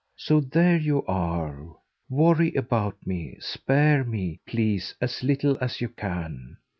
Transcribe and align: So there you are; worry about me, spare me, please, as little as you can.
So 0.15 0.39
there 0.41 0.77
you 0.77 1.05
are; 1.05 1.77
worry 2.09 2.55
about 2.55 3.05
me, 3.05 3.37
spare 3.39 4.03
me, 4.03 4.39
please, 4.47 4.95
as 4.99 5.21
little 5.21 5.59
as 5.61 5.79
you 5.79 5.89
can. 5.89 6.57